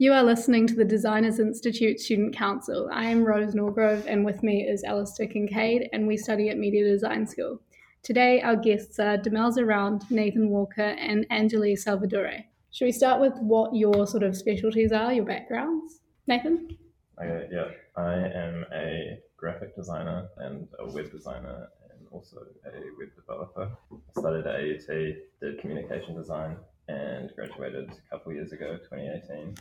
[0.00, 2.88] You are listening to the Designers Institute Student Council.
[2.90, 6.82] I am Rose Norgrove, and with me is Alistair Kincaid, and we study at Media
[6.84, 7.60] Design School.
[8.02, 12.46] Today, our guests are Demelza Round, Nathan Walker, and Anjali Salvadore.
[12.70, 16.00] Should we start with what your sort of specialties are, your backgrounds?
[16.26, 16.78] Nathan?
[17.22, 17.66] Okay, yeah.
[17.94, 23.70] I am a graphic designer and a web designer and also a web developer.
[23.92, 26.56] I studied at AUT, did communication design,
[26.88, 29.56] and graduated a couple years ago, 2018.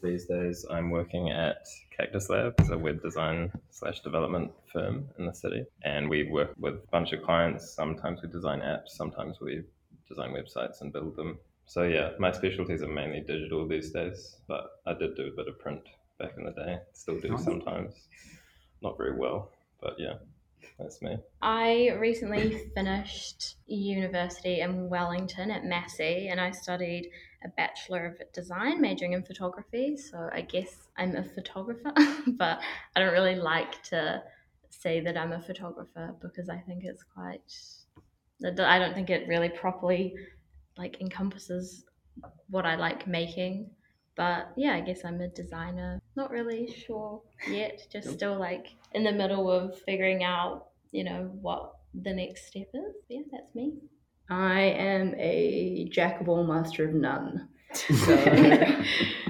[0.00, 1.66] These days, I'm working at
[1.96, 6.74] Cactus Labs, a web design slash development firm in the city, and we work with
[6.74, 7.74] a bunch of clients.
[7.74, 9.62] Sometimes we design apps, sometimes we
[10.08, 11.38] design websites and build them.
[11.66, 15.48] So yeah, my specialties are mainly digital these days, but I did do a bit
[15.48, 15.82] of print
[16.18, 16.78] back in the day.
[16.92, 17.94] Still do sometimes.
[18.82, 20.14] Not very well, but yeah,
[20.78, 21.16] that's me.
[21.40, 27.10] I recently finished university in Wellington at Massey and I studied
[27.44, 29.96] a Bachelor of Design, majoring in photography.
[29.96, 31.92] So I guess I'm a photographer,
[32.26, 32.60] but
[32.94, 34.22] I don't really like to
[34.70, 37.40] say that I'm a photographer because I think it's quite,
[38.44, 40.14] I don't think it really properly
[40.76, 41.84] like encompasses
[42.48, 43.70] what I like making.
[44.14, 46.00] But yeah, I guess I'm a designer.
[46.16, 47.86] Not really sure yet.
[47.90, 52.68] Just still like in the middle of figuring out, you know, what the next step
[52.74, 52.94] is.
[53.08, 53.74] Yeah, that's me.
[54.28, 57.48] I am a jack of all, master of none.
[57.74, 58.14] So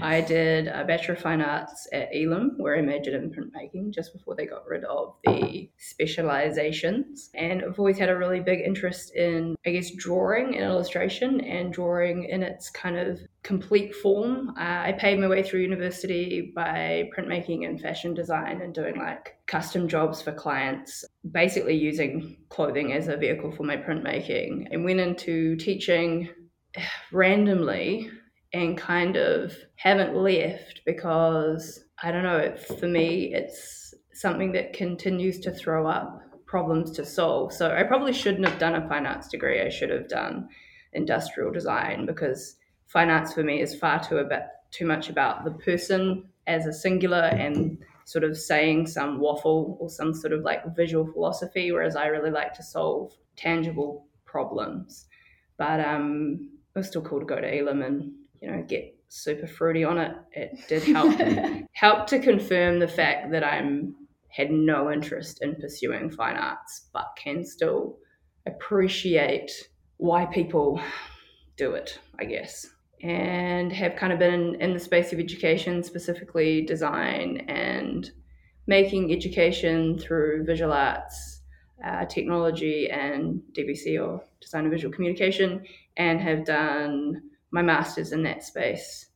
[0.02, 4.12] I did a Bachelor of Fine Arts at Elam, where I majored in printmaking just
[4.12, 7.30] before they got rid of the specializations.
[7.34, 11.72] And I've always had a really big interest in, I guess, drawing and illustration and
[11.72, 14.50] drawing in its kind of complete form.
[14.58, 19.36] Uh, I paid my way through university by printmaking and fashion design and doing like
[19.46, 25.00] custom jobs for clients, basically using clothing as a vehicle for my printmaking, and went
[25.00, 26.28] into teaching
[27.12, 28.10] randomly
[28.54, 35.38] and kind of haven't left because I don't know, for me, it's something that continues
[35.40, 37.52] to throw up problems to solve.
[37.52, 39.62] So I probably shouldn't have done a fine arts degree.
[39.62, 40.48] I should have done
[40.92, 42.56] industrial design because
[42.88, 46.72] fine arts for me is far too about too much about the person as a
[46.72, 51.96] singular and sort of saying some waffle or some sort of like visual philosophy, whereas
[51.96, 55.06] I really like to solve tangible problems.
[55.56, 59.46] But um, it was still cool to go to Elam and you know get super
[59.46, 60.16] fruity on it.
[60.32, 61.20] It did help
[61.72, 63.94] help to confirm the fact that I'm
[64.28, 67.98] had no interest in pursuing fine arts, but can still
[68.46, 69.52] appreciate
[69.98, 70.80] why people
[71.56, 72.66] do it, I guess.
[73.02, 78.10] And have kind of been in, in the space of education, specifically design and
[78.66, 81.40] making education through visual arts,
[81.84, 85.64] uh, technology, and DVC or design and visual communication,
[85.96, 89.06] and have done my master's in that space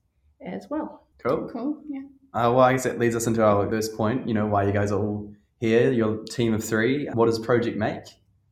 [0.41, 1.07] as well.
[1.19, 1.49] Cool.
[1.53, 1.81] Cool.
[1.89, 2.01] Yeah.
[2.35, 4.29] Uh, well, I guess that leads us into our first point.
[4.29, 7.07] You know, why you guys are all here, your team of three.
[7.15, 8.05] What does Project Make?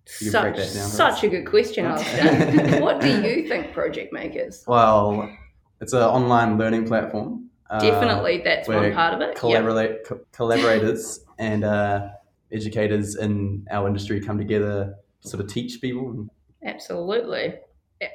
[0.07, 2.81] Such, such a good question, Alistair.
[2.83, 4.65] what do you think Project Makers?
[4.67, 5.35] Well,
[5.81, 7.49] it's an online learning platform.
[7.71, 9.37] Uh, Definitely, uh, that's one part of it.
[9.37, 10.05] Collaborate, yep.
[10.05, 12.09] co- collaborators and uh,
[12.53, 16.29] educators in our industry come together to sort of teach people.
[16.65, 17.55] Absolutely.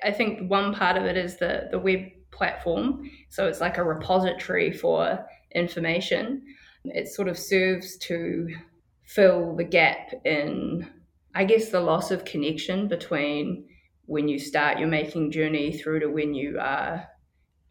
[0.04, 2.02] I think one part of it is the the web
[2.32, 3.10] platform.
[3.30, 6.44] So it's like a repository for information.
[6.86, 8.48] It sort of serves to
[9.04, 10.88] fill the gap in,
[11.36, 13.66] I guess, the loss of connection between
[14.06, 17.08] when you start your making journey through to when you are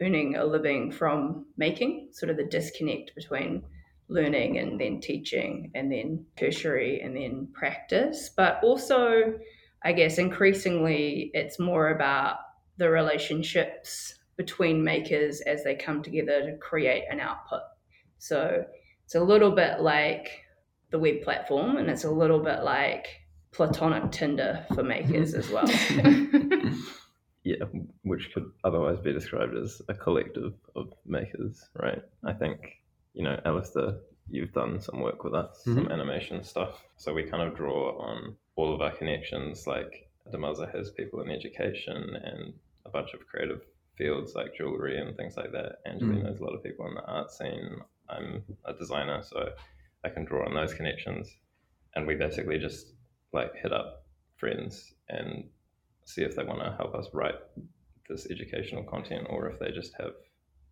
[0.01, 3.63] earning a living from making, sort of the disconnect between
[4.09, 8.31] learning and then teaching and then tertiary and then practice.
[8.37, 9.39] But also,
[9.83, 12.37] I guess increasingly it's more about
[12.77, 17.63] the relationships between makers as they come together to create an output.
[18.19, 18.65] So
[19.05, 20.45] it's a little bit like
[20.91, 23.09] the web platform and it's a little bit like
[23.59, 25.67] platonic Tinder for makers as well.
[27.43, 27.65] yeah,
[28.05, 32.01] which could otherwise be described as a collective of makers, right?
[32.25, 32.61] I think,
[33.15, 33.97] you know, Alistair,
[34.31, 35.75] you've done some work with us, mm-hmm.
[35.75, 36.85] some animation stuff.
[36.99, 39.67] So we kind of draw on all of our connections.
[39.67, 42.55] Like Demelza has people in education and
[42.87, 43.63] a bunch of creative
[43.97, 45.79] fields like jewelry and things like that.
[45.85, 46.25] Angelina mm.
[46.27, 47.81] knows a lot of people in the art scene.
[48.09, 49.49] I'm a designer, so
[50.05, 51.29] I can draw on those connections.
[51.97, 52.93] And we basically just
[53.33, 55.45] like hit up friends and
[56.05, 57.35] see if they want to help us write
[58.09, 60.13] this educational content or if they just have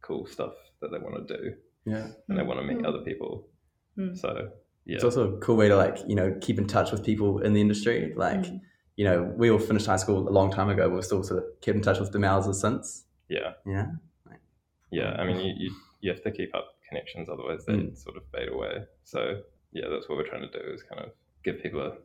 [0.01, 1.53] cool stuff that they want to do.
[1.85, 2.09] Yeah.
[2.29, 2.89] And they want to meet mm.
[2.89, 3.49] other people.
[3.99, 4.19] Mm.
[4.19, 4.51] So
[4.87, 4.97] yeah.
[4.97, 7.53] It's also a cool way to like, you know, keep in touch with people in
[7.53, 8.13] the industry.
[8.17, 8.61] Like, mm.
[8.97, 11.61] you know, we all finished high school a long time ago, we're still sort of
[11.61, 13.05] kept in touch with the Demelza since.
[13.29, 13.53] Yeah.
[13.67, 13.87] Yeah.
[14.91, 15.17] Yeah.
[15.19, 17.99] I mean, you, you you have to keep up connections, otherwise they Mm.
[17.99, 18.85] sort of fade away.
[19.03, 19.43] So
[19.73, 21.11] yeah, that's what we're trying to do is kind of
[21.45, 21.97] give people a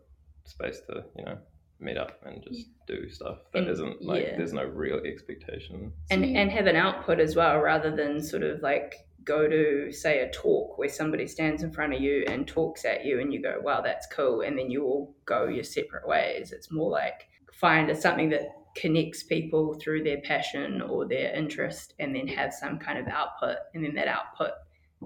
[0.46, 1.38] space to you know
[1.80, 4.38] meet up and just do stuff that And- isn't like yeah.
[4.38, 5.92] there's no real expectation.
[6.12, 9.92] and you- and have an output as well rather than sort of like go to
[9.92, 13.34] say a talk where somebody stands in front of you and talks at you and
[13.34, 16.90] you go wow that's cool and then you all go your separate ways it's more
[16.92, 18.42] like find something that
[18.76, 23.58] connects people through their passion or their interest and then have some kind of output
[23.74, 24.52] and then that output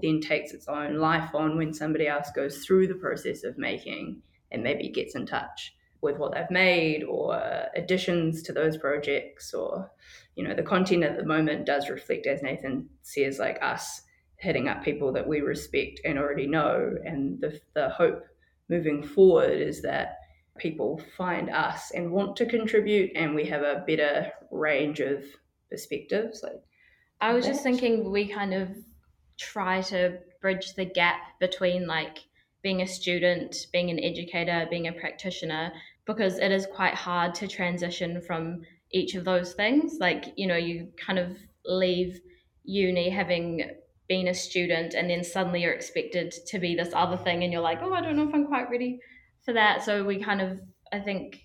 [0.02, 4.22] then takes its own life on when somebody else goes through the process of making
[4.56, 7.40] and maybe gets in touch with what they've made or
[7.76, 9.90] additions to those projects or
[10.34, 14.02] you know the content at the moment does reflect as nathan says like us
[14.38, 16.94] hitting up people that we respect and already know.
[17.04, 18.24] And the, the hope
[18.68, 20.18] moving forward is that
[20.58, 25.22] people find us and want to contribute and we have a better range of
[25.70, 26.62] perspectives like
[27.20, 28.70] I was just thinking we kind of
[29.36, 32.20] try to bridge the gap between like
[32.62, 35.72] being a student, being an educator, being a practitioner,
[36.06, 38.62] because it is quite hard to transition from
[38.92, 39.98] each of those things.
[40.00, 42.20] Like, you know, you kind of leave
[42.64, 43.70] uni having
[44.08, 47.62] been a student and then suddenly you're expected to be this other thing and you're
[47.62, 49.00] like, oh, I don't know if I'm quite ready
[49.44, 49.82] for that.
[49.82, 50.60] So we kind of,
[50.92, 51.40] I think,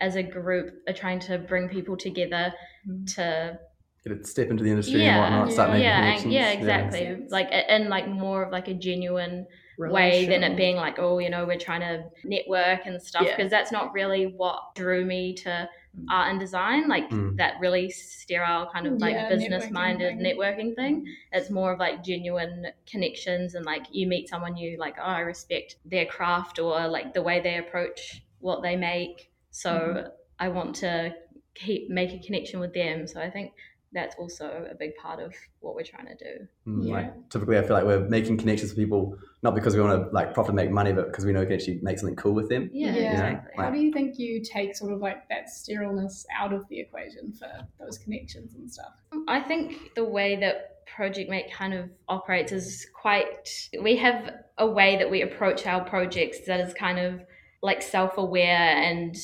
[0.00, 2.52] as a group, are trying to bring people together
[2.88, 3.04] mm-hmm.
[3.16, 3.58] to
[4.06, 6.24] Get a step into the industry and whatnot, start yeah, making yeah, connections.
[6.24, 6.98] and, yeah, exactly.
[7.00, 7.32] Sense.
[7.32, 9.46] Like a- in like more of like a genuine
[9.78, 13.36] way than it being like, oh, you know, we're trying to network and stuff Yeah.
[13.36, 15.68] because that's not really what drew me to
[16.10, 16.88] art and design.
[16.88, 17.36] Like Mm.
[17.38, 20.36] that really sterile kind of like Yeah, business minded networking thing.
[20.36, 21.16] networking thing.
[21.32, 25.20] It's more of like genuine connections and like you meet someone you like, oh, I
[25.20, 29.30] respect their craft or like the way they approach what they make.
[29.50, 30.06] So Mm-hmm.
[30.38, 31.14] I want to
[31.54, 33.06] keep make a connection with them.
[33.06, 33.52] So I think
[33.96, 36.46] that's also a big part of what we're trying to do.
[36.66, 36.94] Mm, Yeah.
[36.94, 40.10] Like typically, I feel like we're making connections with people not because we want to
[40.14, 42.48] like profit make money, but because we know we can actually make something cool with
[42.48, 42.68] them.
[42.72, 43.12] Yeah, Yeah.
[43.12, 43.52] exactly.
[43.64, 47.32] How do you think you take sort of like that sterileness out of the equation
[47.32, 47.48] for
[47.78, 48.92] those connections and stuff?
[49.28, 53.48] I think the way that Project Make kind of operates is quite.
[53.82, 57.22] We have a way that we approach our projects that is kind of
[57.62, 59.16] like self aware and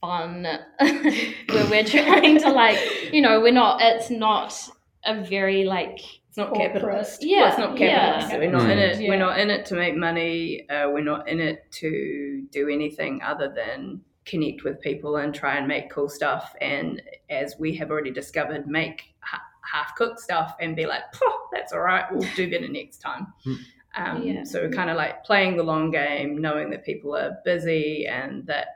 [0.00, 0.42] fun,
[0.80, 2.78] where we're trying to like,
[3.12, 4.54] you know, we're not, it's not
[5.04, 5.98] a very like,
[6.28, 6.72] it's not Corporate.
[6.74, 7.22] capitalist.
[7.22, 8.32] Yeah, Well, it's not capitalist.
[8.32, 8.38] yeah.
[8.38, 9.00] We're not in it.
[9.00, 9.08] Yeah.
[9.10, 10.66] We're not in it to make money.
[10.70, 15.56] Uh, we're not in it to do anything other than connect with people and try
[15.56, 16.54] and make cool stuff.
[16.60, 21.02] And as we have already discovered, make ha- half cooked stuff and be like,
[21.52, 22.04] that's all right.
[22.10, 23.26] We'll do better next time.
[23.44, 23.54] Hmm.
[23.94, 24.44] Um, Yeah.
[24.44, 28.68] So kind of like playing the long game, knowing that people are busy and that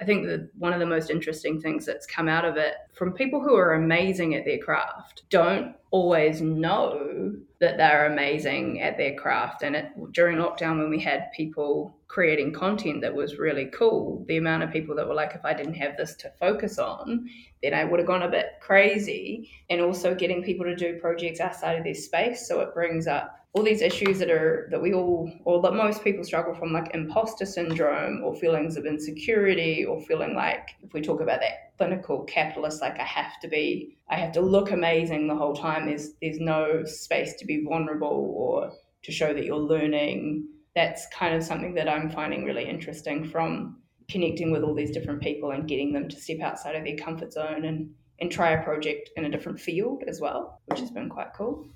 [0.00, 3.12] I think that one of the most interesting things that's come out of it from
[3.12, 9.14] people who are amazing at their craft don't always know that they're amazing at their
[9.14, 9.64] craft.
[9.64, 14.36] And it, during lockdown, when we had people creating content that was really cool, the
[14.36, 17.28] amount of people that were like, if I didn't have this to focus on,
[17.62, 19.50] then I would have gone a bit crazy.
[19.68, 22.46] And also getting people to do projects outside of their space.
[22.46, 26.04] So it brings up all these issues that are that we all or that most
[26.04, 31.00] people struggle from like imposter syndrome or feelings of insecurity or feeling like if we
[31.00, 35.26] talk about that clinical capitalist like i have to be i have to look amazing
[35.26, 38.72] the whole time there's there's no space to be vulnerable or
[39.02, 40.48] to show that you're learning.
[40.74, 43.78] That's kind of something that i'm finding really interesting from
[44.08, 47.32] connecting with all these different people and getting them to step outside of their comfort
[47.32, 47.90] zone and
[48.20, 51.68] and try a project in a different field as well which has been quite cool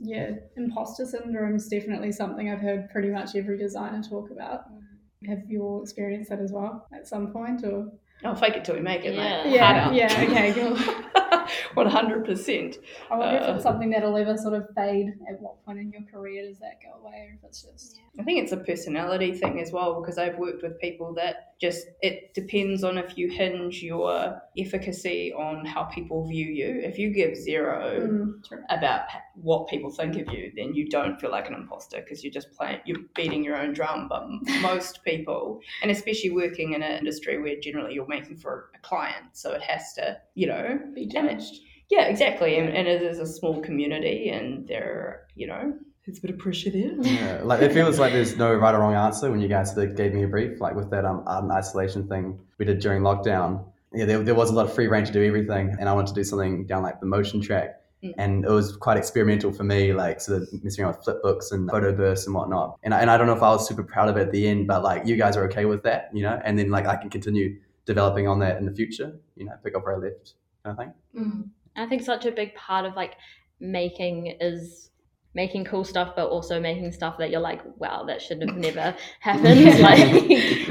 [0.00, 4.64] Yeah, imposter syndrome is definitely something I've heard pretty much every designer talk about.
[4.72, 5.28] Mm.
[5.28, 7.90] Have you all experienced that as well at some point, or?
[8.24, 9.44] I'll fake it till we make it, Yeah.
[9.44, 9.52] mate.
[9.54, 10.76] Yeah, yeah, okay, cool.
[11.74, 12.78] One hundred percent.
[13.10, 15.08] I wonder if Uh, it's something that'll ever sort of fade.
[15.28, 18.22] At what point in your career does that go away, or if it's just I
[18.22, 22.34] think it's a personality thing as well because I've worked with people that just it
[22.34, 26.80] depends on if you hinge your efficacy on how people view you.
[26.82, 28.34] If you give zero Mm,
[28.70, 29.02] about
[29.34, 32.52] what people think of you, then you don't feel like an imposter because you're just
[32.52, 34.08] playing, you're beating your own drum.
[34.08, 34.26] But
[34.60, 39.26] most people, and especially working in an industry where generally you're making for a client,
[39.32, 41.43] so it has to, you know, be and it- judged?
[41.90, 42.58] Yeah, exactly.
[42.58, 45.74] And, and it is a small community, and there, you know,
[46.06, 46.92] there's a bit of pressure there.
[47.00, 50.12] Yeah, like it feels like there's no right or wrong answer when you guys gave
[50.12, 53.64] me a brief, like with that um, art and isolation thing we did during lockdown.
[53.92, 56.08] Yeah, there, there was a lot of free reign to do everything, and I wanted
[56.08, 58.12] to do something down like the motion track, Mm.
[58.18, 61.52] and it was quite experimental for me, like sort of messing around with flip books
[61.52, 62.76] and photo bursts and whatnot.
[62.82, 64.46] And I, and I don't know if I was super proud of it at the
[64.46, 66.96] end, but like you guys are okay with that, you know, and then like I
[66.96, 70.34] can continue developing on that in the future, you know, pick up where I left,
[70.64, 70.92] kind of thing.
[71.18, 71.48] Mm.
[71.76, 73.14] I think such a big part of like
[73.60, 74.90] making is
[75.34, 78.94] making cool stuff, but also making stuff that you're like, wow, that should have never
[79.20, 79.64] happened.
[79.80, 79.98] like,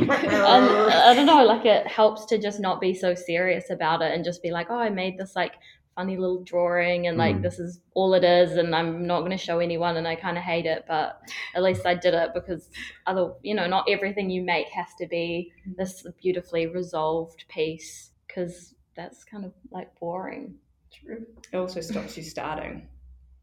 [0.09, 4.13] I, I don't know, like it helps to just not be so serious about it
[4.13, 5.55] and just be like, oh, I made this like
[5.95, 7.41] funny little drawing and like Mm.
[7.43, 10.37] this is all it is and I'm not going to show anyone and I kind
[10.39, 11.21] of hate it but
[11.53, 12.67] at least I did it because
[13.05, 18.73] other you know not everything you make has to be this beautifully resolved piece because
[18.95, 20.55] that's kind of like boring
[21.05, 21.25] True.
[21.51, 22.87] It also stops you starting.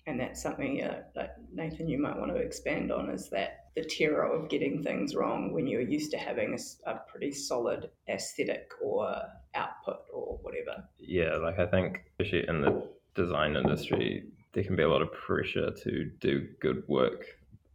[0.06, 3.84] And that's something uh, that Nathan, you might want to expand on is that the
[3.84, 9.22] terror of getting things wrong when you're used to having a pretty solid aesthetic or
[9.54, 10.82] output or whatever.
[10.98, 15.12] Yeah, like I think, especially in the design industry, there can be a lot of
[15.12, 17.26] pressure to do good work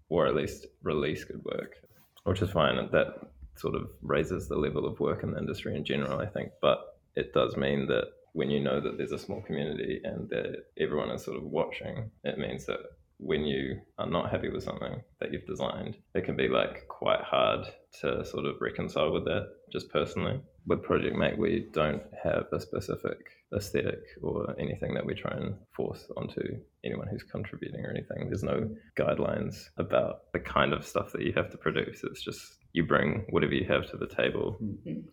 [0.10, 1.76] or at least release good work,
[2.24, 2.76] which is fine.
[2.92, 3.08] That
[3.56, 6.52] sort of raises the level of work in the industry in general, I think.
[6.62, 10.66] But it does mean that when you know that there's a small community and that
[10.78, 12.80] everyone is sort of watching, it means that
[13.18, 17.22] when you are not happy with something that you've designed, it can be like quite
[17.22, 17.66] hard
[18.02, 20.42] to sort of reconcile with that just personally.
[20.68, 23.20] With Project Make, we don't have a specific
[23.56, 26.42] aesthetic or anything that we try and force onto
[26.84, 28.28] anyone who's contributing or anything.
[28.28, 32.04] There's no guidelines about the kind of stuff that you have to produce.
[32.04, 34.58] It's just you bring whatever you have to the table,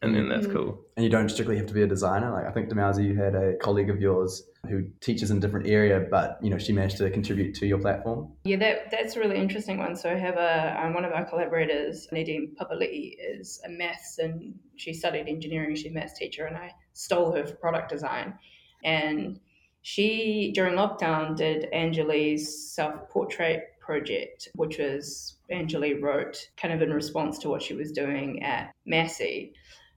[0.02, 0.52] and then that's Mhm.
[0.52, 0.84] cool.
[0.96, 2.30] And you don't strictly have to be a designer.
[2.32, 5.68] Like I think Demalzi, you had a colleague of yours who teaches in a different
[5.68, 8.32] area, but you know she managed to contribute to your platform.
[8.44, 9.94] Yeah, that that's a really interesting one.
[9.94, 14.58] So I have a um, one of our collaborators, Nadine Papali'i, is a maths and
[14.76, 15.76] she studied engineering.
[15.76, 18.34] She's a maths teacher, and I stole her for product design.
[18.82, 19.38] And
[19.82, 26.92] she during lockdown did Anjali's self portrait project, which was Anjali wrote kind of in
[26.92, 29.54] response to what she was doing at Massey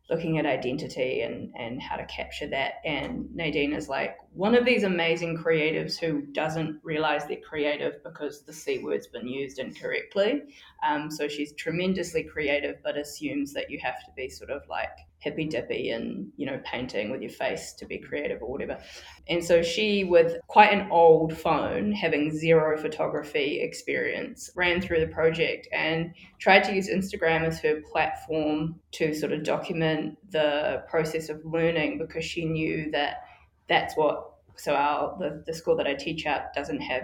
[0.10, 2.76] looking at identity and, and how to capture that.
[2.86, 8.44] And Nadine is like one of these amazing creatives who doesn't realize they're creative because
[8.44, 10.44] the C word's been used incorrectly.
[10.88, 14.96] Um, so she's tremendously creative, but assumes that you have to be sort of like
[15.25, 18.77] hippy dippy and, you know, painting with your face to be creative or whatever.
[19.27, 25.12] And so she, with quite an old phone, having zero photography experience, ran through the
[25.12, 31.29] project and tried to use Instagram as her platform to sort of document the process
[31.29, 33.24] of learning because she knew that
[33.67, 37.01] that's what so our the, the school that I teach at doesn't have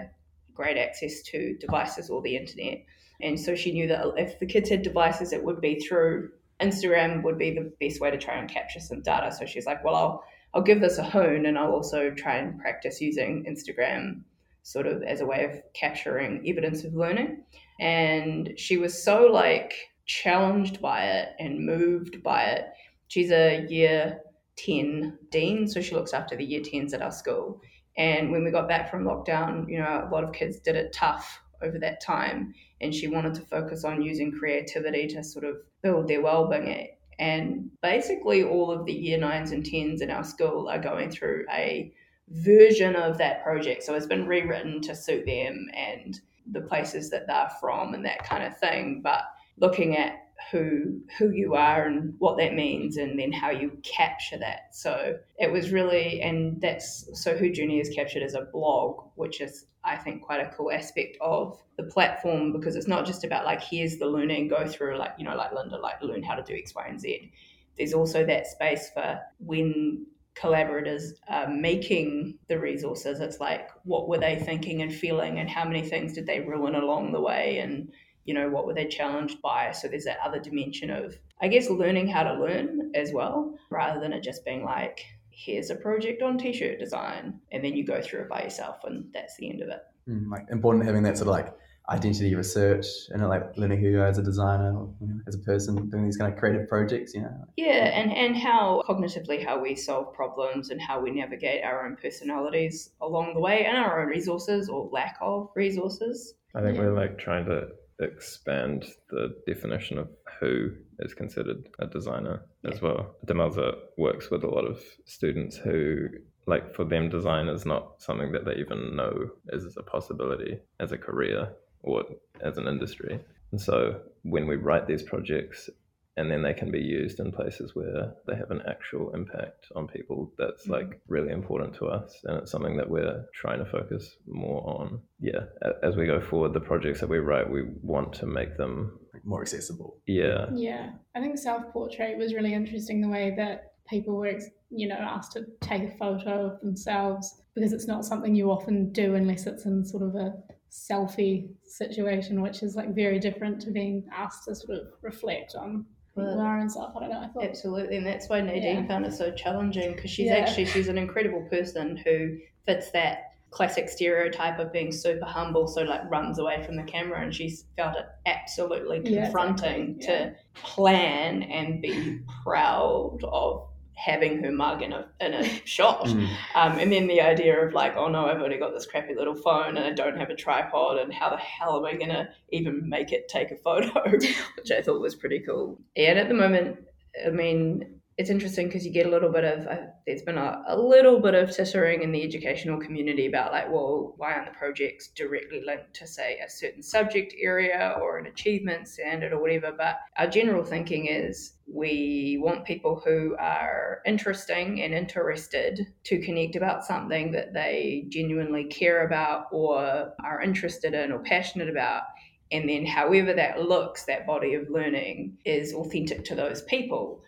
[0.54, 2.84] great access to devices or the internet.
[3.20, 6.30] And so she knew that if the kids had devices it would be through
[6.62, 9.32] Instagram would be the best way to try and capture some data.
[9.32, 12.58] So she's like, well I'll I'll give this a hone and I'll also try and
[12.60, 14.22] practice using Instagram
[14.62, 17.44] sort of as a way of capturing evidence of learning.
[17.80, 19.74] And she was so like
[20.06, 22.66] challenged by it and moved by it.
[23.08, 24.20] She's a year
[24.56, 27.60] 10 dean, so she looks after the year 10s at our school.
[27.96, 30.92] And when we got back from lockdown, you know, a lot of kids did it
[30.92, 32.54] tough over that time.
[32.82, 36.88] And she wanted to focus on using creativity to sort of build their well-being.
[37.18, 41.46] And basically, all of the year nines and tens in our school are going through
[41.52, 41.92] a
[42.28, 43.82] version of that project.
[43.82, 46.18] So it's been rewritten to suit them and
[46.50, 49.00] the places that they're from and that kind of thing.
[49.02, 49.22] But
[49.58, 54.38] looking at who who you are and what that means and then how you capture
[54.38, 54.74] that.
[54.74, 59.40] So it was really and that's so who Junior is captured as a blog, which
[59.40, 63.44] is I think quite a cool aspect of the platform because it's not just about
[63.44, 66.42] like here's the learning, go through like, you know, like Lynda, like learn how to
[66.42, 67.32] do X, Y, and Z.
[67.76, 74.18] There's also that space for when collaborators are making the resources, it's like what were
[74.18, 77.92] they thinking and feeling and how many things did they ruin along the way and
[78.24, 81.68] you know what were they challenged by so there's that other dimension of i guess
[81.70, 86.22] learning how to learn as well rather than it just being like here's a project
[86.22, 89.62] on t-shirt design and then you go through it by yourself and that's the end
[89.62, 91.54] of it Mm, like important having that sort of like
[91.88, 95.36] identity research and like learning who you are as a designer or you know, as
[95.36, 97.14] a person doing these kind of creative projects.
[97.14, 101.62] You know, yeah and and how cognitively how we solve problems and how we navigate
[101.62, 106.62] our own personalities along the way and our own resources or lack of resources I
[106.62, 106.82] think Yeah.
[106.82, 107.68] we're like trying to
[108.00, 110.08] expand the definition of
[110.40, 113.14] who is considered a designer as well.
[113.26, 116.08] Demelza works with a lot of students who,
[116.46, 120.92] like, for them, design is not something that they even know is a possibility as
[120.92, 122.04] a career or
[122.40, 123.20] as an industry.
[123.52, 125.68] And so when we write these projects,
[126.16, 129.86] and then they can be used in places where they have an actual impact on
[129.86, 130.72] people that's mm-hmm.
[130.72, 135.00] like really important to us and it's something that we're trying to focus more on.
[135.20, 135.44] Yeah
[135.82, 139.42] as we go forward the projects that we write we want to make them more
[139.42, 139.98] accessible.
[140.06, 140.46] yeah.
[140.54, 144.38] Yeah, I think self portrait was really interesting the way that people were,
[144.70, 148.92] you know, asked to take a photo of themselves because it's not something you often
[148.92, 150.32] do unless it's in sort of a
[150.70, 155.84] selfie situation, which is like very different to being asked to sort of reflect on
[156.16, 156.92] are and stuff.
[156.96, 157.30] I don't know.
[157.40, 158.86] I Absolutely, and that's why Nadine Yeah.
[158.86, 160.36] found it so challenging because she's Yeah.
[160.36, 165.82] actually she's an incredible person who fits that classic stereotype of being super humble, so
[165.82, 170.30] like runs away from the camera, and she's felt it absolutely Yeah, confronting exactly, yeah.
[170.30, 173.68] to plan and be proud of
[174.02, 176.06] having her mug in a in a shot.
[176.06, 176.28] Mm.
[176.54, 179.34] Um, and then the idea of like, oh no, I've only got this crappy little
[179.34, 182.88] phone and I don't have a tripod, and how the hell am I gonna even
[182.88, 184.10] make it take a photo?
[184.10, 185.80] Which I thought was pretty cool.
[185.96, 186.78] And at the moment,
[187.24, 190.62] I mean, it's interesting because you get a little bit of, uh, there's been a,
[190.68, 194.58] a little bit of tittering in the educational community about like, well, why aren't the
[194.58, 199.72] projects directly linked to, say, a certain subject area or an achievement standard or whatever?
[199.76, 206.54] But our general thinking is we want people who are interesting and interested to connect
[206.54, 212.02] about something that they genuinely care about or are interested in or passionate about.
[212.50, 217.22] And then, however that looks, that body of learning is authentic to those people.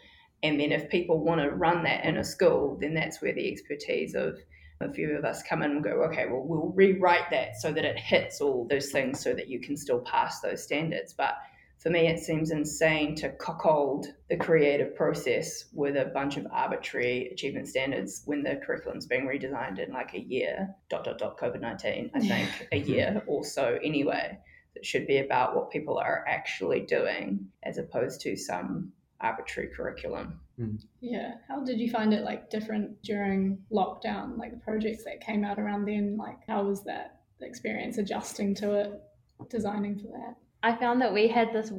[0.45, 3.51] And then, if people want to run that in a school, then that's where the
[3.51, 4.37] expertise of
[4.79, 7.87] a few of us come in and go, okay, well, we'll rewrite that so that
[7.87, 11.15] it hits all those things so that you can still pass those standards.
[11.15, 11.35] But
[11.79, 17.31] for me, it seems insane to cuckold the creative process with a bunch of arbitrary
[17.33, 21.63] achievement standards when the curriculum's being redesigned in like a year, dot, dot, dot, COVID
[21.63, 24.39] 19, I think, a year or so anyway.
[24.75, 30.41] It should be about what people are actually doing as opposed to some arbitrary curriculum.
[30.57, 30.77] Hmm.
[31.01, 31.35] Yeah.
[31.49, 34.39] How did you find it like different during lockdown?
[34.39, 38.55] Like the projects that came out around then, like how was that the experience adjusting
[38.57, 39.03] to it,
[39.49, 40.37] designing for that?
[40.63, 41.73] I found that we had this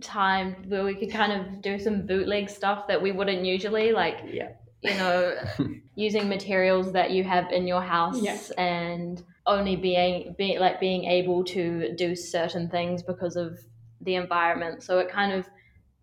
[0.00, 4.18] time where we could kind of do some bootleg stuff that we wouldn't usually, like,
[4.30, 4.50] Yeah.
[4.82, 5.36] you know,
[5.94, 8.38] using materials that you have in your house Yeah.
[8.58, 13.58] and only being, be, like being able to do certain things because of
[14.02, 14.82] the environment.
[14.82, 15.48] So it kind of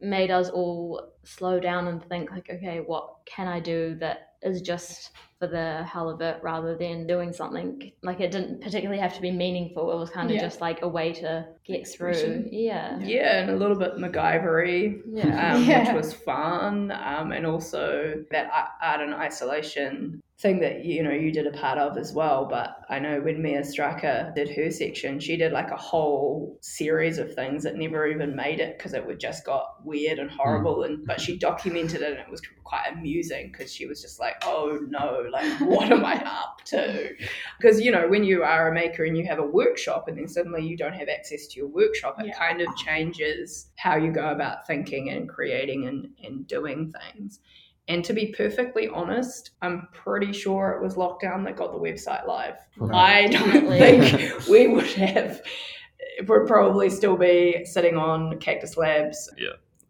[0.04, 4.62] made us all slow down and think like, okay, what can I do that is
[4.62, 5.12] just
[5.44, 9.20] for the hell of it rather than doing something like it didn't particularly have to
[9.22, 9.92] be meaningful.
[9.92, 10.42] It was kind of Yeah.
[10.42, 12.46] just like a way to get through.
[12.50, 12.98] Yeah.
[13.02, 15.56] Yeah, and a little bit MacGyvery, Yeah.
[15.56, 15.84] um, Yeah.
[15.94, 18.50] which was fun, um, and also that
[18.82, 22.46] art and isolation thing that you know you did a part of as well.
[22.46, 27.18] But I know when Mia Straka did her section, she did like a whole series
[27.18, 30.84] of things that never even made it because it would just got weird and horrible.
[30.84, 34.36] And but she documented it, and it was quite amusing because she was just like,
[34.44, 37.10] "Oh no, like what am I up to?"
[37.60, 40.28] Because you know when you are a maker and you have a workshop, and then
[40.28, 42.38] suddenly you don't have access to your workshop, it Yeah.
[42.38, 47.40] kind of changes how you go about thinking and creating and, and doing things.
[47.90, 52.26] And to be perfectly honest, I'm pretty sure it was lockdown that got the website
[52.26, 52.56] live.
[52.94, 55.42] I don't think we would have,
[56.28, 59.30] would probably still be sitting on Cactus Labs.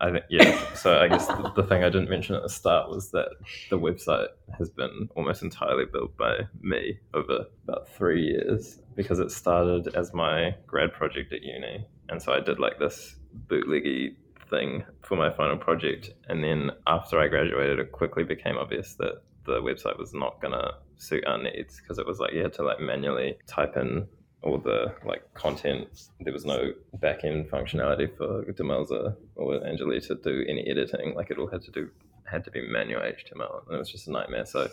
[0.04, 0.74] I think yeah.
[0.74, 3.30] So I guess the, the thing I didn't mention at the start was that
[3.70, 9.32] the website has been almost entirely built by me over about three years because it
[9.32, 13.16] started as my grad project at uni, and so I did like this
[13.48, 14.18] bootleggy
[14.50, 19.22] thing for my final project, and then after I graduated, it quickly became obvious that
[19.46, 22.64] the website was not gonna suit our needs because it was like you had to
[22.64, 24.06] like manually type in
[24.44, 25.88] all the like content.
[26.20, 31.16] There was no back end functionality for Demelza or Anjali to do any editing.
[31.16, 31.90] Like it all had to do
[32.26, 34.46] had to be manual HTML, and it was just a nightmare.
[34.46, 34.70] So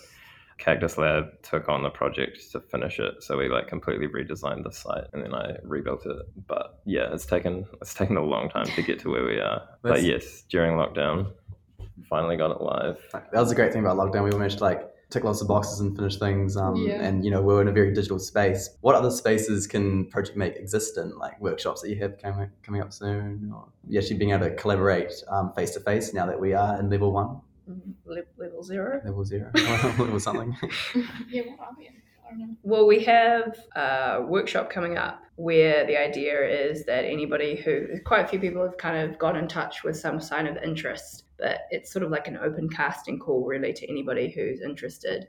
[0.58, 3.22] Cactus Lab took on the project to finish it.
[3.22, 6.16] So we like completely redesigned the site, and then I rebuilt it.
[6.46, 9.62] But yeah, it's taken it's taken a long time to get to where we are.
[9.82, 11.32] But yes, during lockdown,
[12.08, 12.98] finally got it live.
[13.12, 14.24] That was a great thing about lockdown.
[14.24, 16.56] We managed to like tick lots of boxes and finish things.
[16.56, 17.02] Um, Yeah.
[17.02, 18.70] And you know we're in a very digital space.
[18.80, 21.16] What other spaces can Project Make exist in?
[21.18, 24.54] Like workshops that you have coming coming up soon, or you actually being able to
[24.54, 25.12] collaborate
[25.56, 27.40] face to face now that we are in level one,
[28.38, 29.00] level zero.
[29.04, 30.56] level zero, level something.
[31.28, 31.94] Yeah, what are we in?
[32.26, 32.56] I don't know.
[32.62, 38.24] Well, we have a workshop coming up where the idea is that anybody who, quite
[38.24, 41.62] a few people have kind of got in touch with some sign of interest, but
[41.70, 45.28] it's sort of like an open casting call really to anybody who's interested.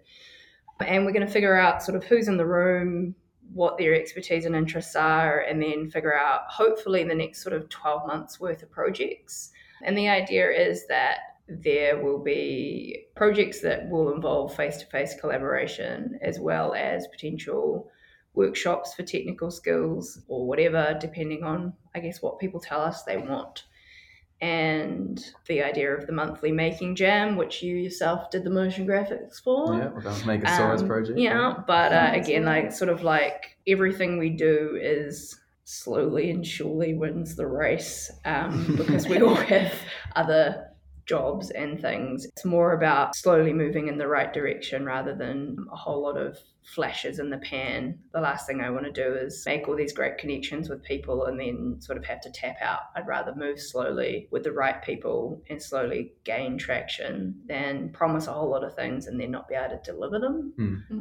[0.86, 3.16] And we're going to figure out sort of who's in the room,
[3.54, 7.70] what their expertise and interests are, and then figure out, hopefully, the next sort of
[7.70, 9.52] 12 months worth of projects.
[9.84, 15.16] And the idea is that there will be projects that will involve face to face
[15.20, 17.90] collaboration as well as potential
[18.34, 23.18] workshops for technical skills or whatever, depending on, I guess, what people tell us they
[23.18, 23.66] want.
[24.42, 29.40] And the idea of the monthly making jam, which you yourself did the motion graphics
[29.42, 29.76] for.
[29.78, 31.20] Yeah, with Make a Soros Um, project.
[31.20, 36.96] Yeah, but uh, again, like sort of like everything we do is slowly and surely
[36.96, 39.74] wins the race um, because we all have
[40.16, 40.71] other
[41.06, 42.26] jobs and things.
[42.26, 46.38] It's more about slowly moving in the right direction rather than a whole lot of
[46.64, 47.98] flashes in the pan.
[48.14, 51.26] The last thing I want to do is make all these great connections with people
[51.26, 52.82] and then sort of have to tap out.
[52.96, 58.34] I'd rather move slowly with the right people and slowly gain traction than promise a
[58.34, 60.54] whole lot of things and then not be able to deliver them.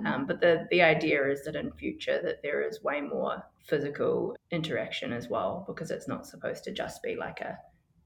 [0.07, 4.37] Um, but the, the idea is that in future that there is way more physical
[4.51, 7.59] interaction as well because it's not supposed to just be like a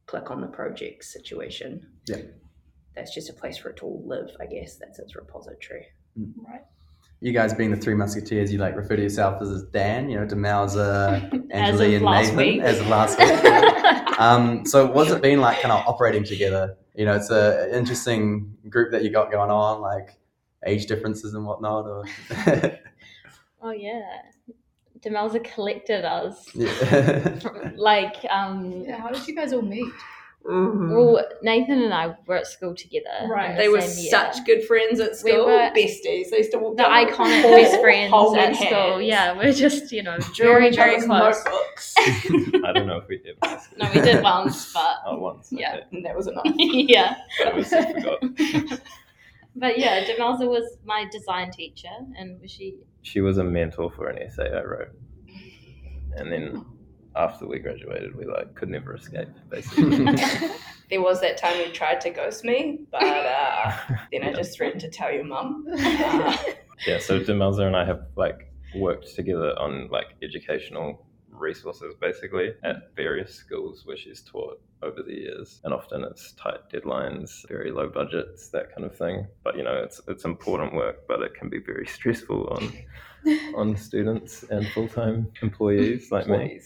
[0.07, 1.87] click on the project situation.
[2.07, 2.23] Yeah.
[2.95, 4.77] That's just a place for it to all live, I guess.
[4.77, 5.87] That's its repository.
[6.17, 6.63] Right.
[7.21, 10.27] You guys being the three musketeers, you like refer to yourself as Dan, you know,
[10.27, 12.61] Demelza, As Anjali, and Nathan week.
[12.61, 14.19] as of last week.
[14.21, 16.77] um, so what's it been like kind of operating together?
[16.95, 20.19] You know, it's a interesting group that you got going on, like
[20.67, 21.87] age differences and whatnot.
[21.87, 22.05] Or
[23.63, 24.03] oh yeah.
[25.05, 26.49] Demelza collected us.
[26.55, 27.39] yeah.
[27.41, 29.93] From, like, um, Yeah, how did you guys all meet?
[30.47, 33.27] well, Nathan and I were at school together.
[33.31, 33.53] Right.
[33.53, 34.11] in They were year.
[34.11, 35.33] such good friends at school.
[35.33, 36.29] We school, were besties.
[36.31, 38.69] They used to walk the down iconic hall best friends holding at school.
[38.69, 41.43] hands, Yeah, we're just, you know, very, very close.
[41.43, 41.95] notebooks.
[41.99, 43.37] I don't know if we did.
[43.41, 43.69] this.
[43.79, 45.49] No, we did once, but Oh, once.
[45.51, 45.77] Yeah.
[45.77, 45.85] okay.
[45.93, 46.45] and that was enough.
[46.57, 47.17] yeah.
[47.43, 48.81] That was I forgot.
[49.57, 51.89] But yeah, Demelza was my design teacher,
[52.19, 54.91] and she She was a mentor for an essay I wrote,
[56.17, 56.65] and then
[57.17, 59.29] after we graduated, we like could never escape.
[59.49, 60.07] Basically,
[60.91, 63.73] There was that time you tried to ghost me, but uh,
[64.13, 65.67] then I just threatened to tell your mum.
[65.73, 66.37] Uh,
[66.87, 66.99] yeah.
[66.99, 73.35] So Demelza and I have like worked together on like educational resources, basically at various
[73.35, 78.49] schools where she's taught over the years, and often it's tight deadlines, very low budgets,
[78.51, 79.27] that kind of thing.
[79.43, 82.73] But you know, it's it's important work, but it can be very stressful on
[83.57, 86.61] on students and full time employees like me.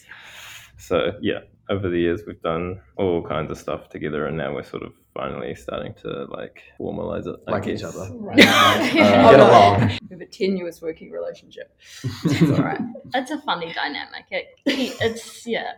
[0.76, 4.62] So yeah, over the years we've done all kinds of stuff together, and now we're
[4.62, 7.37] sort of finally starting to like formalize it.
[7.46, 8.09] I Like each other.
[8.12, 8.38] Right.
[8.48, 9.88] Uh, get along.
[9.88, 11.76] We have a tenuous working relationship.
[12.24, 12.81] It's all right.
[13.14, 14.24] it's a funny dynamic.
[14.31, 15.72] It it's yeah,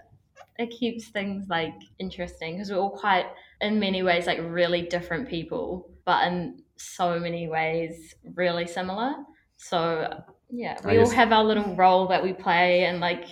[0.61, 3.27] it keeps things like interesting because we're all quite
[3.61, 9.15] in many ways like really different people, but in so many ways really similar.
[9.57, 13.25] So yeah, I we all have our little role that we play, and like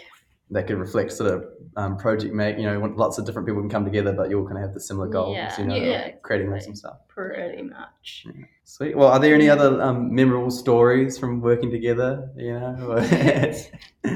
[0.50, 1.44] That could reflect sort of
[1.76, 2.56] um, project make.
[2.58, 4.74] You know, lots of different people can come together, but you all kind of have
[4.74, 5.36] the similar goals.
[5.36, 5.60] Yeah.
[5.60, 6.64] You know, Yeah, of creating exactly.
[6.72, 6.96] awesome stuff.
[7.08, 8.26] Pretty much.
[8.64, 8.96] Sweet.
[8.96, 12.30] Well, are there any other um, memorable stories from working together?
[12.36, 13.00] You know, or-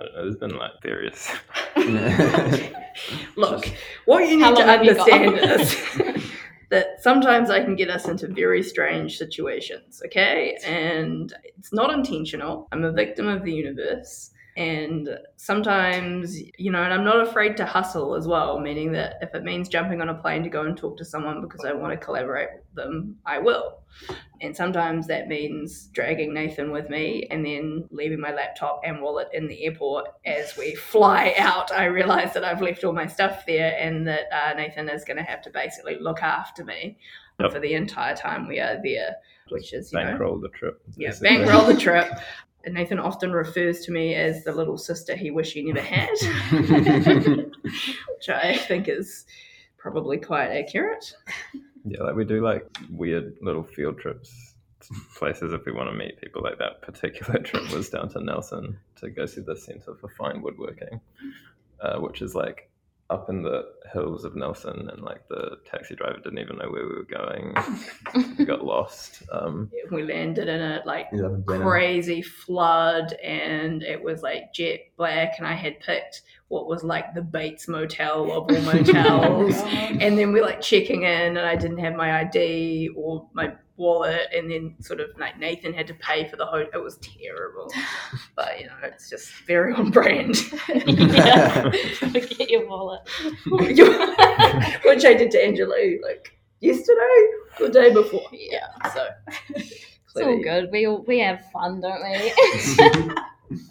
[0.00, 0.22] I don't know.
[0.22, 1.28] There's been like various.
[3.36, 3.70] Look,
[4.04, 5.10] what you How need to long have you got?
[5.10, 5.76] understand is
[6.70, 10.58] that sometimes I can get us into very strange situations, okay?
[10.64, 12.68] And it's not intentional.
[12.72, 14.30] I'm a victim of the universe.
[14.58, 19.32] And sometimes, you know, and I'm not afraid to hustle as well, meaning that if
[19.32, 21.92] it means jumping on a plane to go and talk to someone because I want
[21.92, 23.78] to collaborate with them, I will.
[24.40, 29.28] And sometimes that means dragging Nathan with me and then leaving my laptop and wallet
[29.32, 31.70] in the airport as we fly out.
[31.70, 35.18] I realize that I've left all my stuff there and that uh, Nathan is going
[35.18, 36.98] to have to basically look after me
[37.40, 37.52] Yep.
[37.52, 39.14] for the entire time we are there,
[39.50, 40.82] which is, you know, bankroll the trip.
[40.96, 42.10] yeah, bankroll the trip.
[42.64, 46.10] And Nathan often refers to me as the little sister he wish he never had,
[46.50, 49.24] which I think is
[49.76, 51.14] probably quite accurate.
[51.84, 55.96] Yeah, like we do like weird little field trips to places if we want to
[55.96, 56.42] meet people.
[56.42, 60.42] Like that particular trip was down to Nelson to go see the Centre for Fine
[60.42, 61.00] Woodworking,
[61.80, 62.70] uh, which is like
[63.10, 66.86] up in the hills of Nelson, and like the taxi driver didn't even know where
[66.86, 67.54] we were going.
[68.36, 69.22] we got lost.
[69.32, 71.66] Um, We landed in a like You know, Brennan.
[71.66, 77.14] crazy flood and it was like jet black and I had picked what was like
[77.14, 79.54] the Bates Motel of all motels.
[79.56, 84.28] and then we're like checking in and I didn't have my ID or my wallet
[84.34, 86.80] and then sort of like Nathan had to pay for the hotel.
[86.80, 87.70] It was terrible.
[88.36, 90.36] But you know, it's just very on brand.
[90.68, 93.00] yeah, forget your wallet.
[93.46, 97.26] Which I did to Angela like yesterday,
[97.58, 98.26] the day before.
[98.32, 99.08] Yeah, So
[99.56, 100.70] it's all good.
[100.70, 102.32] We all we have fun, don't we?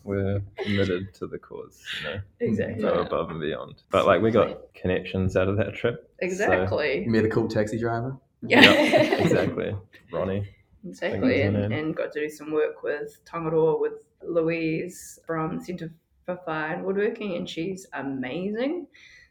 [0.03, 2.81] we're committed to the cause, you know, Exactly.
[2.81, 3.75] go above and beyond.
[3.89, 6.11] But like we got connections out of that trip.
[6.19, 7.03] Exactly.
[7.03, 8.17] You met a cool taxi driver.
[8.47, 8.61] Yeah.
[8.61, 9.75] Yep, exactly.
[10.11, 10.47] Ronnie.
[10.87, 15.91] Exactly, and, and got to do some work with Tongaroa with Louise from Centre
[16.25, 18.87] for Fine Woodworking, and she's amazing.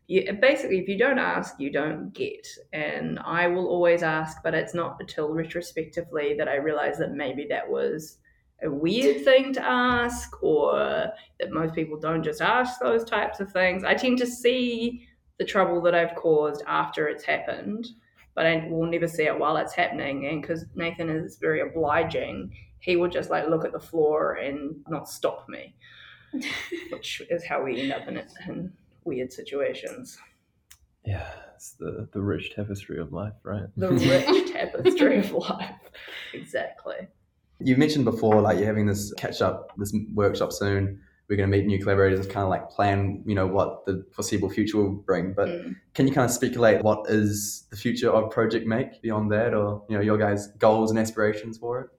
[0.06, 2.46] you, basically, if you don't ask, you don't get.
[2.72, 7.46] And I will always ask, but it's not until retrospectively that I realize that maybe
[7.48, 8.18] that was
[8.62, 13.52] a weird thing to ask or that most people don't just ask those types of
[13.52, 13.84] things.
[13.84, 15.06] I tend to see
[15.38, 17.86] the trouble that I've caused after it's happened,
[18.36, 20.26] but I will never see it while it's happening.
[20.26, 24.76] And because Nathan is very obliging, he will just like look at the floor and
[24.88, 25.74] not stop me,
[26.92, 28.72] which is how we end up in it in
[29.04, 30.18] weird situations.
[31.04, 33.64] Yeah, it's the, the rich tapestry of life, right?
[33.76, 35.74] The rich tapestry of life.
[36.34, 37.08] Exactly.
[37.58, 41.00] You mentioned before, like you're having this catch up, this workshop soon.
[41.28, 44.48] We're going to meet new collaborators, kind of like plan, you know, what the foreseeable
[44.48, 45.32] future will bring.
[45.32, 45.76] But Mm.
[45.94, 49.82] can you kind of speculate what is the future of Project Make beyond that, or
[49.88, 51.90] you know, your guys' goals and aspirations for it?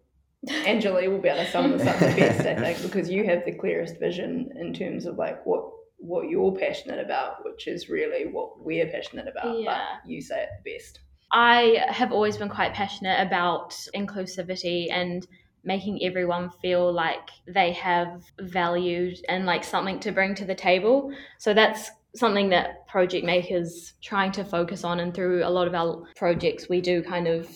[0.66, 3.44] Angela will be able to sum this up the best, I think, because you have
[3.44, 5.64] the clearest vision in terms of like what
[6.00, 9.60] what you're passionate about, which is really what we're passionate about.
[9.60, 9.66] Yeah.
[10.04, 11.00] But you say it the best.
[11.34, 15.28] I have always been quite passionate about inclusivity and
[15.64, 21.12] making everyone feel like they have valued and like something to bring to the table.
[21.40, 25.76] So that's something that Project Makers trying to focus on and through a lot of
[25.76, 27.50] our projects we do kind of,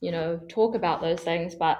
[0.00, 1.78] you know, talk about those things, but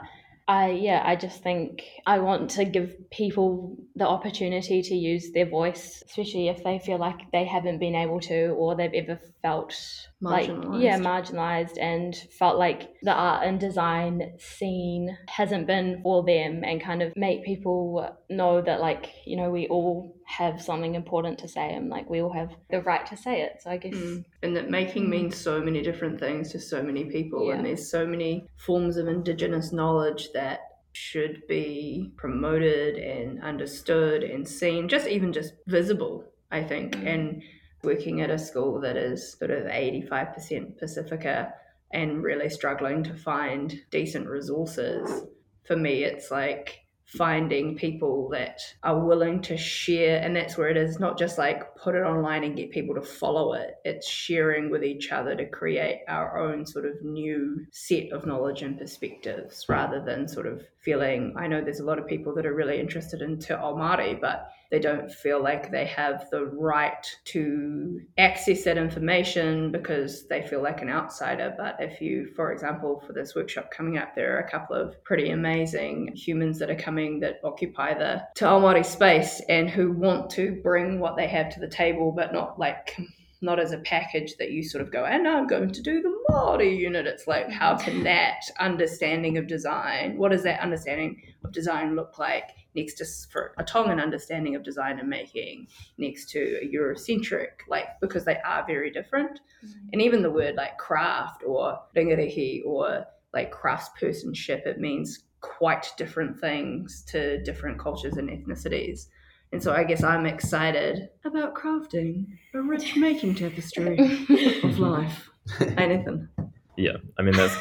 [0.50, 5.48] I yeah, I just think I want to give people the opportunity to use their
[5.48, 9.72] voice, especially if they feel like they haven't been able to or they've ever felt
[10.20, 16.64] like yeah, marginalized and felt like the art and design scene hasn't been for them
[16.64, 21.38] and kind of make people know that like, you know, we all have something important
[21.40, 23.60] to say and like we all have the right to say it.
[23.62, 24.24] So I guess Mm.
[24.42, 28.06] And that making means so many different things to so many people, and there's so
[28.06, 30.60] many forms of Indigenous knowledge that
[30.92, 36.94] should be promoted and understood and seen, just even just visible, I think.
[36.94, 37.14] Mm.
[37.14, 37.42] And
[37.82, 41.52] working at a school that is sort of 85% Pacifica
[41.92, 45.26] and really struggling to find decent resources,
[45.64, 46.78] for me, it's like
[47.16, 51.74] finding people that are willing to share and that's where it is not just like
[51.76, 53.76] put it online and get people to follow it.
[53.84, 58.62] It's sharing with each other to create our own sort of new set of knowledge
[58.62, 62.46] and perspectives rather than sort of feeling i know there's a lot of people that
[62.46, 66.46] are really interested in Te Ao Māori but they don't feel like they have the
[66.46, 71.52] right to access that information because they feel like an outsider.
[71.56, 75.02] But if you, for example, for this workshop coming up, there are a couple of
[75.02, 80.30] pretty amazing humans that are coming that occupy the Te Māori space and who want
[80.30, 82.96] to bring what they have to the table, but not like
[83.40, 86.14] not as a package that you sort of go, and I'm going to do the
[86.28, 87.06] Māori unit.
[87.06, 92.18] It's like, how can that understanding of design, what does that understanding of design look
[92.18, 97.66] like next to for a Tongan understanding of design and making, next to a Eurocentric,
[97.68, 99.40] like because they are very different.
[99.64, 99.88] Mm-hmm.
[99.92, 106.38] And even the word like craft or ringarihi or like craftspersonship, it means quite different
[106.38, 109.06] things to different cultures and ethnicities.
[109.52, 113.98] And so I guess I'm excited about crafting a rich making tapestry
[114.62, 115.28] of life.
[115.76, 116.28] Anything.
[116.76, 117.56] Yeah, I mean that's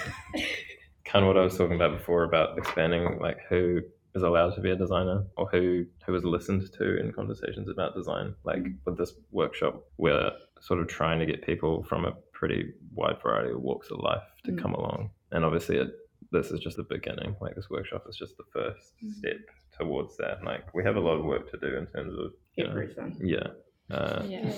[1.06, 3.82] kind of what I was talking about before about expanding like who
[4.16, 7.96] is allowed to be a designer or who who is listened to in conversations about
[7.96, 8.36] design.
[8.44, 13.22] Like with this workshop, we're sort of trying to get people from a pretty wide
[13.22, 14.62] variety of walks of life to Mm.
[14.62, 15.90] come along, and obviously it,
[16.32, 17.36] this is just the beginning.
[17.42, 19.38] Like this workshop is just the first step
[19.78, 20.44] towards that.
[20.44, 23.18] Like we have a lot of work to do in terms of you know, Everything.
[23.24, 23.48] yeah.
[23.90, 24.52] Uh, yeah.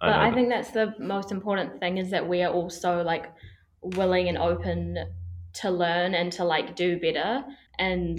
[0.00, 2.52] I But know I that- think that's the most important thing is that we are
[2.52, 3.32] also like
[3.82, 4.98] willing and open
[5.54, 7.44] to learn and to like do better
[7.78, 8.18] and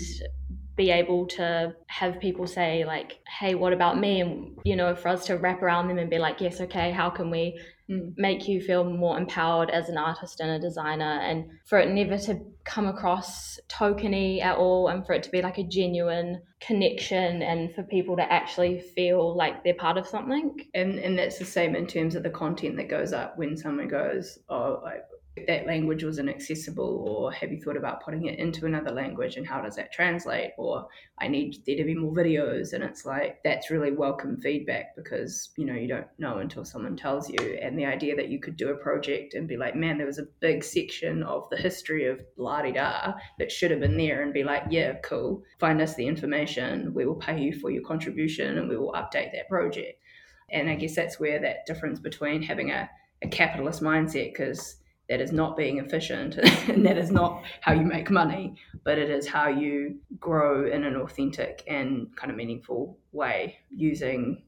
[0.75, 4.21] be able to have people say like hey what about me?
[4.21, 7.09] And you know for us to wrap around them and be like yes okay how
[7.09, 7.59] can we
[7.89, 8.13] Mm.
[8.15, 11.19] make you feel more empowered as an artist and a designer?
[11.19, 15.41] And for it never to come across tokeny at all and for it to be
[15.41, 20.55] like a genuine connection and for people to actually feel like they're part of something.
[20.73, 23.89] And and that's the same in terms of the content that goes up when someone
[23.89, 25.03] goes, Oh, like
[25.48, 29.48] that language was inaccessible or have you thought about putting it into another language and
[29.48, 30.52] how does that translate?
[30.58, 30.88] Or
[31.19, 35.50] I need there to be more videos and it's like that's really welcome feedback because
[35.58, 37.58] you know you don't know until someone tells you.
[37.62, 40.19] And the idea that you could do a project and be like man there was
[40.19, 44.22] a big section of the history of la di da that should have been there
[44.22, 45.43] and be like yeah cool.
[45.60, 46.93] Find us the information.
[46.93, 50.00] We will pay you for your contribution and we will update that project.
[50.52, 52.88] And I guess that's where that difference between having a,
[53.24, 54.76] a capitalist mindset because
[55.13, 56.36] that is not being efficient
[56.67, 60.84] and that is not how you make money but it is how you grow in
[60.84, 64.41] an authentic and kind of meaningful way using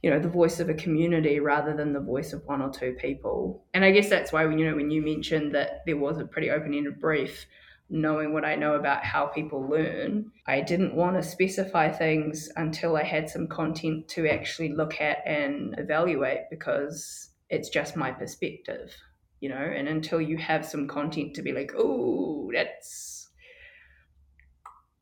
[0.00, 2.94] you know the voice of a community rather than the voice of one or two
[2.94, 3.64] people.
[3.74, 6.24] And i guess that's why when, you know when you mentioned that there was a
[6.24, 7.44] pretty open-ended brief
[7.90, 12.96] knowing what i know about how people learn i didn't want to specify things until
[12.96, 18.96] i had some content to actually look at and evaluate because it's just my perspective
[19.42, 23.28] you know and until you have some content to be like oh that's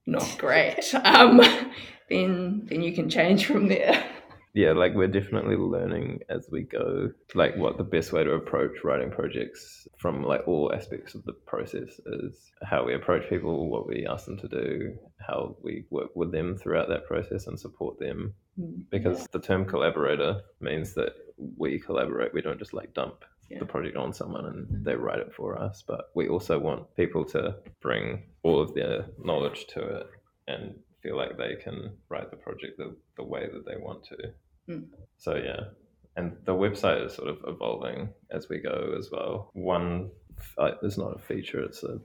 [0.06, 1.40] not great um
[2.08, 4.04] then then you can change from there.
[4.52, 8.82] Yeah, like we're definitely learning as we go, like what the best way to approach
[8.82, 13.86] writing projects from like all aspects of the process is, how we approach people, what
[13.86, 18.00] we ask them to do, how we work with them throughout that process and support
[18.00, 18.34] them.
[18.58, 21.12] Mm, Because the term collaborator means that
[21.56, 23.58] we collaborate, we don't just like dump Yeah.
[23.58, 27.24] the project on someone and they write it for us, but we also want people
[27.26, 30.06] to bring all of their knowledge to it
[30.46, 34.16] and feel like they can write the project the, the way that they want to.
[34.68, 34.84] Mm.
[35.18, 35.64] So yeah,
[36.16, 39.50] and the website is sort of evolving as we go as well.
[39.54, 40.10] One,
[40.58, 41.98] uh, it's not a feature; it's a,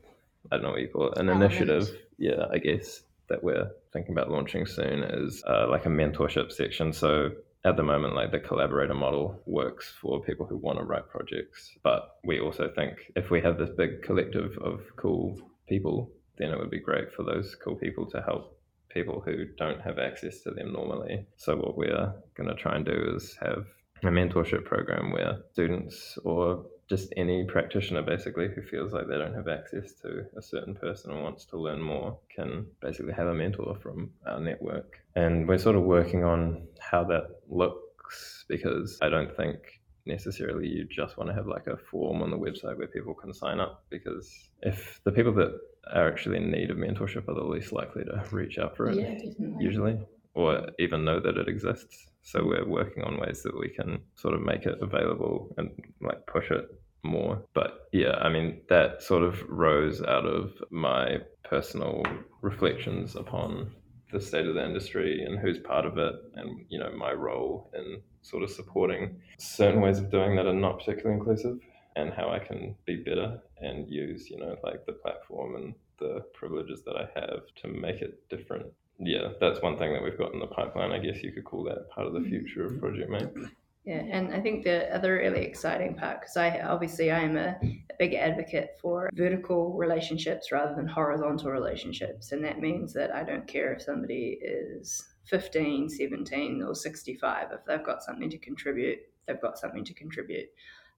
[0.51, 1.53] I don't know what you call it, an Element.
[1.53, 1.95] initiative.
[2.17, 6.93] Yeah, I guess that we're thinking about launching soon is uh, like a mentorship section.
[6.93, 7.31] So
[7.65, 11.71] at the moment, like the collaborator model works for people who want to write projects,
[11.83, 15.35] but we also think if we have this big collective of cool
[15.67, 19.81] people, then it would be great for those cool people to help people who don't
[19.81, 21.25] have access to them normally.
[21.37, 23.65] So what we're going to try and do is have
[24.03, 29.33] a mentorship program where students or just any practitioner basically who feels like they don't
[29.33, 33.33] have access to a certain person and wants to learn more can basically have a
[33.33, 34.99] mentor from our network.
[35.15, 39.57] And we're sort of working on how that looks because I don't think
[40.05, 43.33] necessarily you just want to have like a form on the website where people can
[43.33, 45.59] sign up because if the people that
[45.91, 48.97] are actually in need of mentorship are the least likely to reach out for it
[48.97, 49.97] yeah usually
[50.35, 54.33] or even know that it exists so we're working on ways that we can sort
[54.33, 55.69] of make it available and
[56.01, 56.67] like push it
[57.03, 62.03] more but yeah i mean that sort of rose out of my personal
[62.41, 63.71] reflections upon
[64.11, 67.69] the state of the industry and who's part of it and you know my role
[67.75, 71.59] in sort of supporting certain ways of doing that are not particularly inclusive
[71.95, 76.25] and how I can be better and use, you know, like the platform and the
[76.33, 78.65] privileges that I have to make it different.
[78.97, 80.91] Yeah, that's one thing that we've got in the pipeline.
[80.91, 82.29] I guess you could call that part of the mm-hmm.
[82.29, 83.49] future of Project Make.
[83.85, 87.55] Yeah, and I think the other really exciting part, because I obviously I am a,
[87.61, 93.23] a big advocate for vertical relationships rather than horizontal relationships, and that means that I
[93.23, 97.47] don't care if somebody is 15, 17, or 65.
[97.51, 100.49] If they've got something to contribute, they've got something to contribute.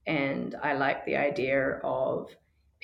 [0.06, 2.30] And I like the idea of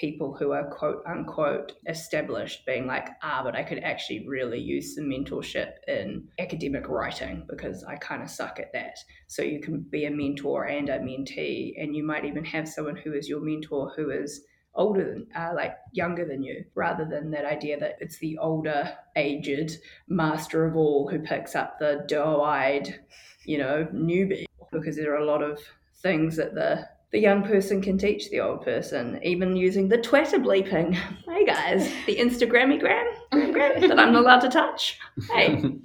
[0.04, 4.96] people who are quote unquote established being like, ah, but I could actually really use
[4.96, 8.98] some mentorship in academic writing because I kind of suck at that.
[9.28, 12.98] So you can be a mentor and a mentee, and you might even have someone
[12.98, 14.42] who is your mentor who is
[14.76, 18.92] older than uh, like younger than you rather than that idea that it's the older
[19.16, 19.78] aged
[20.10, 23.00] master of all who picks up the doe-eyed
[23.46, 25.60] you know newbie because there are a lot of
[26.02, 30.40] things that the the young person can teach the old person, even using the Twitter
[30.40, 30.98] bleeping.
[31.34, 35.00] Hey guys, the Instagrammy gram, gram, gram that I'm not allowed to touch.
[35.32, 35.56] Hey,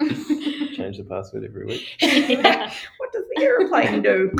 [0.75, 1.87] Change the password every week.
[2.01, 2.71] yeah.
[2.97, 4.31] what does the aeroplane do?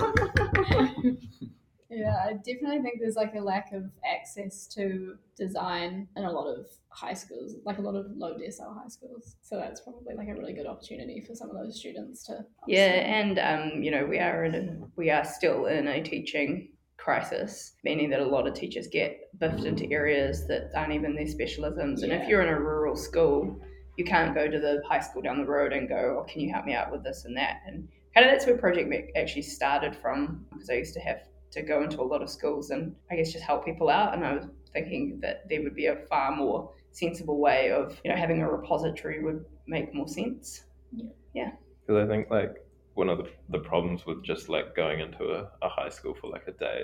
[1.90, 6.48] Yeah, I definitely think there's like a lack of access to design in a lot
[6.48, 9.36] of high schools, like a lot of low decile high schools.
[9.42, 12.46] So that's probably like a really good opportunity for some of those students to.
[12.68, 16.70] Yeah, and um, you know we are in a, we are still in a teaching
[17.10, 21.26] crisis, meaning that a lot of teachers get biffed into areas that aren't even their
[21.26, 22.04] specialisms.
[22.04, 23.60] And if you're in a rural school,
[23.98, 26.54] you can't go to the high school down the road and go, "Oh, can you
[26.54, 29.42] help me out with this and that?" And kind of that's where Project Make actually
[29.42, 32.96] started from, because I used to have to go into a lot of schools and
[33.10, 34.14] I guess just help people out.
[34.14, 38.12] And I was thinking that there would be a far more sensible way of you
[38.12, 40.66] know having a repository would make more sense.
[40.92, 41.10] Yeah.
[41.34, 41.52] Yeah.
[41.82, 42.64] Because I think like
[43.00, 46.30] one of the, the problems with just like going into a, a high school for
[46.30, 46.82] like a day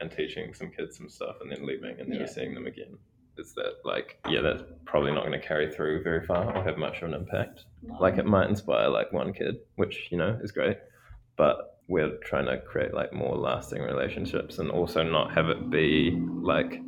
[0.00, 2.28] and teaching some kids some stuff and then leaving and never Yeah.
[2.36, 2.96] seeing them again
[3.36, 6.78] is that like yeah that's probably not going to carry through very far or have
[6.78, 7.64] much of an impact
[8.00, 10.78] like it might inspire like one kid which you know is great
[11.36, 11.56] but
[11.88, 16.18] we're trying to create like more lasting relationships and also not have it be
[16.54, 16.80] like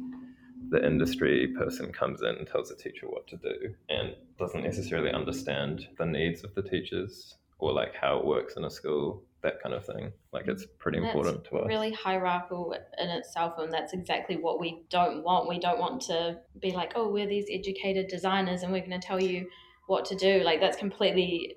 [0.71, 5.11] the industry person comes in and tells the teacher what to do and doesn't necessarily
[5.13, 9.61] understand the needs of the teachers or like how it works in a school that
[9.61, 13.73] kind of thing like it's pretty That's important to us really hierarchical in itself and
[13.73, 17.47] that's exactly what we don't want we don't want to be like oh we're these
[17.51, 19.49] educated designers and we're going to tell you
[19.89, 21.57] what to do like that's completely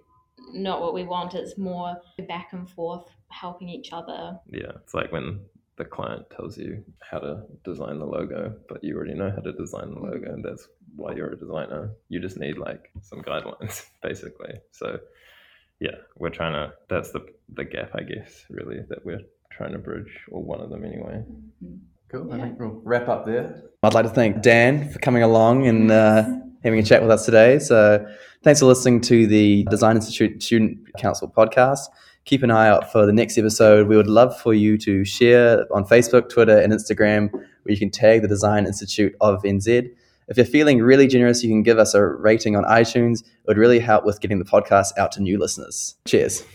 [0.54, 1.34] not what we want.
[1.34, 1.96] It's more
[2.28, 4.40] back and forth, helping each other.
[4.48, 5.42] Yeah, it's like when
[5.78, 9.52] the client tells you how to design the logo, but you already know how to
[9.52, 11.92] design the logo, and that's why you're a designer.
[12.10, 14.56] You just need like some guidelines, basically.
[14.72, 15.00] So,
[15.80, 16.74] yeah, we're trying to.
[16.90, 19.22] That's the the gap, I guess, really, that we're
[19.52, 21.24] trying to bridge, or one of them anyway.
[22.10, 22.32] Cool.
[22.32, 23.64] I think we'll wrap up there.
[23.84, 26.24] I'd like to thank Dan for coming along and uh,
[26.64, 27.60] having a chat with us today.
[27.60, 28.06] So,
[28.44, 31.82] thanks for listening to the Design Institute Student Council podcast.
[32.26, 33.88] Keep an eye out for the next episode.
[33.88, 37.92] We would love for you to share on Facebook, Twitter, and Instagram, where you can
[37.92, 39.92] tag the Design Institute of NZ.
[40.28, 43.22] If you're feeling really generous, you can give us a rating on iTunes.
[43.22, 45.96] It would really help with getting the podcast out to new listeners.
[46.06, 46.46] Cheers.